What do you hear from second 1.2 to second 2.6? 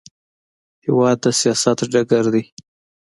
د سیاست ډګر دی.